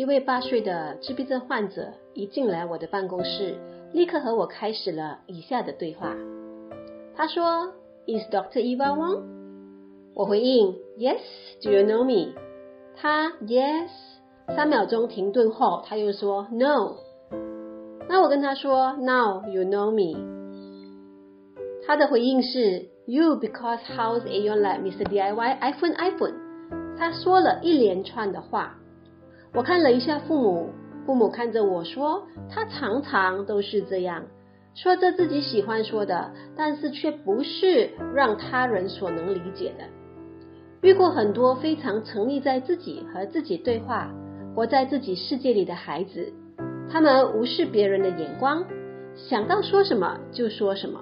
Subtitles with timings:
[0.00, 3.58] 一位八岁的自闭症患者一进来我的办公室，
[3.92, 6.16] 立刻和我开始了以下的对话。
[7.14, 7.74] 他说
[8.06, 9.20] ：“Is Doctor Eva Wong？”
[10.14, 11.20] 我回应：“Yes.
[11.62, 12.32] Do you know me？”
[12.96, 13.90] 他 “Yes。”
[14.56, 16.96] 三秒钟停顿后，他又说：“No。”
[18.08, 20.18] 那我跟他说：“Now you know me。”
[21.86, 25.04] 他的回应是：“You because how's Aeon like Mr.
[25.04, 28.79] DIY iPhone iPhone？” 他说了一连串的话。
[29.52, 30.70] 我看了一下父母，
[31.04, 34.22] 父母看着我说：“他常常都是这样，
[34.74, 39.84] 说着自己喜欢说的，但是却不是让他人所能理解的。”
[40.82, 44.08] 遇过很多非常沉溺在自己和自己对话，
[44.54, 46.32] 活在自己世界里的孩子，
[46.88, 48.64] 他们无视别人的眼光，
[49.16, 51.00] 想到说什么就说什么。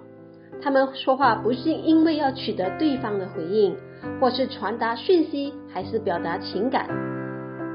[0.60, 3.76] 他们说话不是因为要取得对方的回应，
[4.18, 6.88] 或是传达讯息，还是表达情感。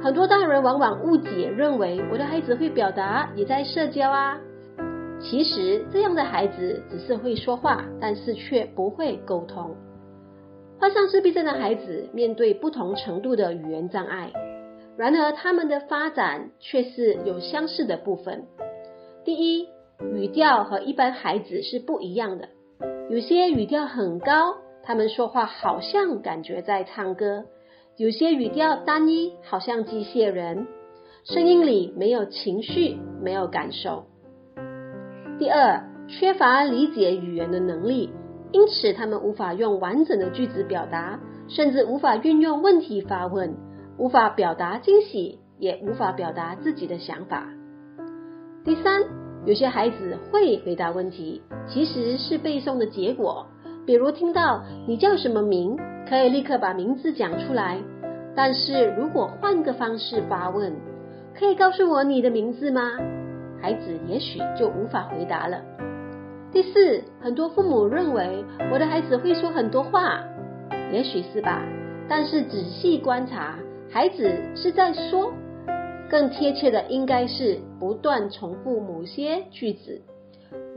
[0.04, 4.38] 很多大人往往误解，认为我的孩子会表达，也在社交啊。
[5.22, 9.74] 其实这样的孩子只是会说话，但是却不会沟通。
[10.78, 14.34] 患上自闭症的孩子面对不同程度的语言障碍，
[14.98, 18.44] 然而他们的发展却是有相似的部分。
[19.24, 19.70] 第一，
[20.14, 22.50] 语调和一般孩子是不一样的，
[23.10, 27.46] 有些语调很高，他们说话好像感觉在唱歌。
[27.96, 30.66] 有些语调单一，好像机械人，
[31.26, 34.06] 声音里没有情绪，没有感受。
[35.38, 38.10] 第二，缺乏理解语言的能力，
[38.52, 43.56] 因此他们无法用完整的句子表达，甚至无法运用问题发问，
[44.00, 47.48] 无法表达惊喜，也无法表达自己的想法。
[48.66, 49.04] 第三，
[49.46, 53.46] 有些孩子会回答问题，其实是背诵的结果，
[53.86, 55.78] 比如听到你叫什么名？
[56.08, 57.80] 可以立刻把名字讲出来，
[58.36, 60.74] 但是如果换个方式发问，
[61.34, 62.98] 可以告诉我你的名字吗？
[63.62, 65.62] 孩子也许就无法回答了。
[66.52, 70.24] 第四，很多父母认为我的孩子会说很多话，
[70.92, 71.64] 也许是吧，
[72.08, 73.56] 但是仔细观察，
[73.90, 75.34] 孩子是在说，
[76.10, 80.02] 更贴切的应该是不断重复某些句子，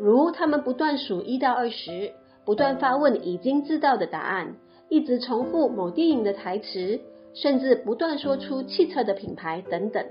[0.00, 2.12] 如他们不断数一到二十，
[2.46, 4.56] 不断发问已经知道的答案。
[4.88, 7.00] 一直重复某电影的台词，
[7.34, 10.06] 甚至不断说出汽车的品牌等等。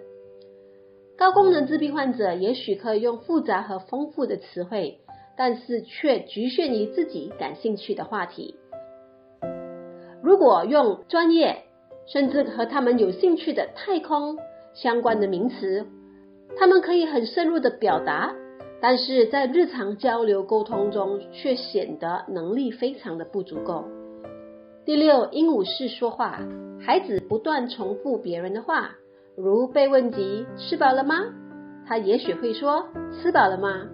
[1.17, 4.99] 高功能自闭患者也许可以用复杂和丰富的词汇，
[5.37, 8.55] 但是却局限于自己感兴趣的话题。
[10.21, 11.63] 如果用专业，
[12.05, 14.37] 甚至和他们有兴趣的太空
[14.73, 15.85] 相关的名词，
[16.57, 18.35] 他们可以很深入的表达，
[18.87, 23.85] 但是在日常交流沟通中却显得能力非常的不足够。
[24.85, 26.39] 第六，鹦鹉式说话，
[26.79, 28.91] 孩子不断重复别人的话，
[29.35, 31.15] 如被问及吃饱了吗？
[31.87, 33.87] 他也许会说吃饱了吗？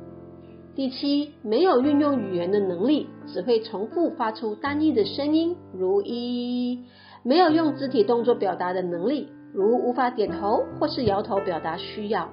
[0.75, 6.83] 第七，没有运用语言的能力，只会重复发出单一的声音，如一，
[7.23, 12.29] 没有用肢体动作表达的能力，如无法点头或是摇头表达需要。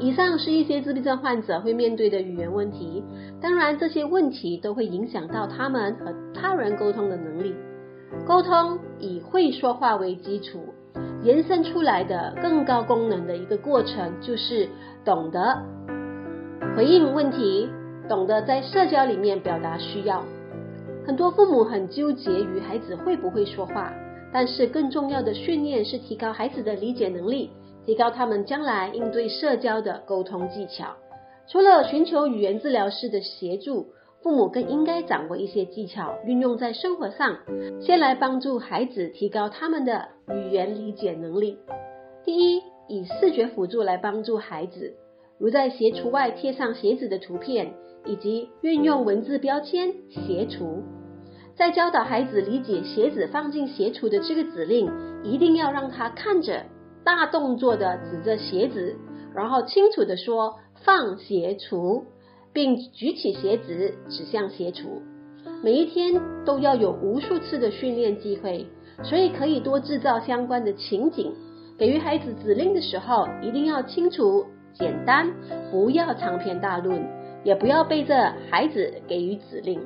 [0.00, 3.02] 以上是一些自闭症患者会面对的语言问题，
[3.40, 7.54] 当然这些问题都会影响到他们和他人沟通的能力。
[8.26, 10.74] 沟通以会说话为基础，
[11.22, 14.68] 延伸出来的更高功能的一个过程，就是
[15.04, 15.62] 懂得
[16.76, 17.68] 回应问题，
[18.08, 20.24] 懂得在社交里面表达需要。
[21.06, 23.92] 很多父母很纠结于孩子会不会说话，
[24.32, 27.50] 但是更重要的训练是提高孩子的理解能力。
[27.86, 30.96] 提高他们将来应对社交的沟通技巧。
[31.48, 33.88] 除了寻求语言治疗师的协助，
[34.22, 37.38] 父母更应该掌握一些技巧，运用在生活上，
[37.80, 41.58] 先来帮助孩子提高他们的语言理解能力。
[42.24, 44.94] 第一，以视觉辅助来帮助孩子，
[45.38, 47.74] 如在鞋橱外贴上鞋子的图片，
[48.06, 50.82] 以及运用文字标签“鞋橱”。
[51.56, 54.88] 在教导孩子理解鞋子放进鞋橱的这个指令，
[55.24, 56.64] 一定要让他看着。
[57.04, 58.96] 大动作的指着鞋子，
[59.34, 62.02] 然后清楚地说“放鞋橱”，
[62.52, 65.00] 并举起鞋子指向鞋橱。
[65.62, 68.66] 每一天都要有无数次的训练机会，
[69.02, 71.32] 所以可以多制造相关的情景。
[71.78, 75.32] 给予孩子指令的时候，一定要清楚、简单，
[75.70, 77.04] 不要长篇大论，
[77.42, 79.80] 也不要背着孩子给予指令。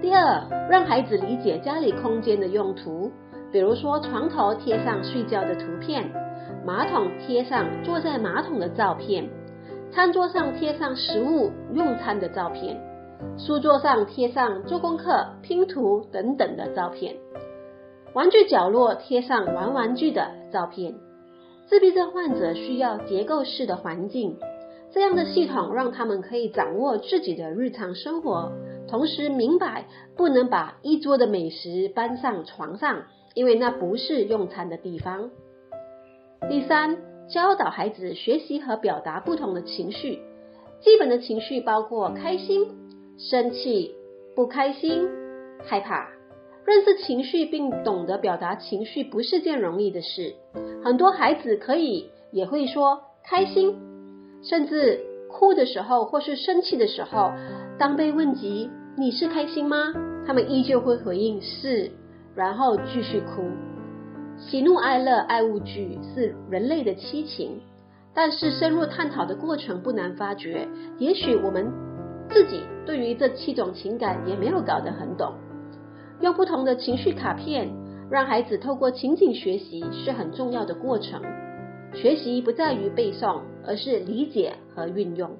[0.00, 3.10] 第二，让孩子理解家里空间的用途。
[3.52, 6.10] 比如说，床头贴上睡觉的图片，
[6.64, 9.28] 马桶贴上坐在马桶的照片，
[9.90, 12.76] 餐桌上贴上食物用餐的照片，
[13.38, 17.16] 书桌上贴上做功课、拼图等等的照片，
[18.12, 20.94] 玩具角落贴上玩玩具的照片，
[21.66, 24.36] 自闭症患者需要结构式的环境，
[24.92, 28.52] 这样的系统让他们可以掌握自己的日常生活，
[28.88, 33.02] 同时明白不能把一桌的美食搬上床上，
[33.36, 35.30] 因为那不是用餐的地方。
[36.48, 36.96] 第三，
[37.28, 40.20] 教导孩子学习和表达不同的情绪，
[40.80, 42.66] 基本的情绪包括开心、
[43.18, 43.94] 生气、
[44.34, 45.06] 不开心、
[45.62, 46.08] 害怕。
[46.64, 50.34] 认识情绪并懂得表达情绪不是件容易的事。
[50.82, 53.76] 很多孩子可以也会说开心，
[54.42, 57.32] 甚至哭的时候或是生气的时候，
[57.78, 59.92] 当被问及你是开心吗？
[60.26, 61.90] 他们依旧会回应是，
[62.36, 63.50] 然后继续哭。
[64.38, 67.58] 喜怒哀乐、爱恶惧是人类的七情，
[68.14, 70.68] 但是深入探讨的过程不难发觉，
[70.98, 71.72] 也许我们
[72.28, 75.32] 自己对于这七种情感也没有搞得很懂。
[76.20, 77.70] 用不同的情绪卡片，
[78.10, 81.22] 让孩子透过情景学习是很重要的过程。
[81.94, 85.30] 学习不在于背诵，而是理解和运用。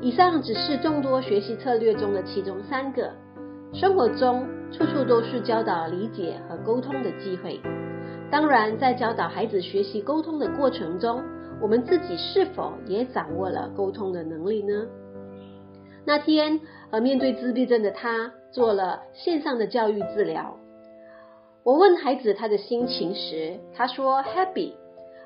[0.00, 3.12] 以上只是众多学习策略中的其中三个。
[3.72, 7.58] 生活中处处都是教导理解和沟通的机会。
[8.30, 11.22] 当然，在教导孩子学习沟通的过程中，
[11.60, 14.86] 我们自己是否也掌握了沟通的能力呢？
[16.04, 16.60] 那天，
[16.90, 20.58] 和面对自闭症的他做了线上的教育治疗。
[21.64, 24.72] 我问孩子他的心情时，他说 happy。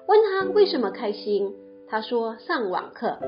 [0.07, 1.53] 问他为什么开心，
[1.89, 3.19] 他说上网课。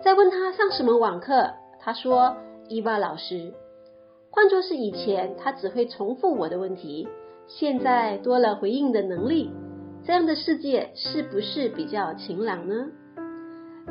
[0.00, 1.50] 再问他上什么网课，
[1.80, 2.36] 他说
[2.68, 3.52] 伊娃老师。
[4.34, 7.06] 换作是以前，他只会重复我的问题，
[7.46, 9.52] 现在多了回应的能力。
[10.04, 12.88] 这样的世界是不是比较晴朗呢？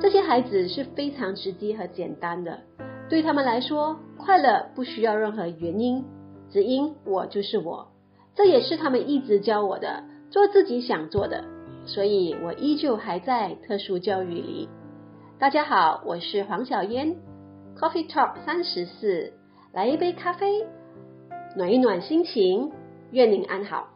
[0.01, 2.60] 这些孩子是非常直接和简单的。
[3.07, 6.04] 对他们来说，快乐不需要任何原因，
[6.51, 7.88] 只因我就是我。
[8.36, 11.45] 这也是他们一直教我的，做自己想做的。
[11.86, 14.68] 所以我依旧还在特殊教育里。
[15.40, 17.16] 大家好，我是黄小嫣
[17.80, 19.31] ，Coffee Talk 三十四，
[19.74, 20.68] 来一杯咖啡，
[21.56, 22.72] 暖一暖心情。
[23.10, 23.93] 愿您安好。